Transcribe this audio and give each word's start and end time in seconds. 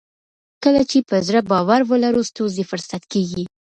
کله 0.63 0.81
چې 0.89 0.97
په 1.09 1.15
زړه 1.27 1.41
باور 1.51 1.81
ولرو 1.91 2.21
ستونزې 2.31 2.63
فرصت 2.71 3.03
کیږي. 3.13 3.43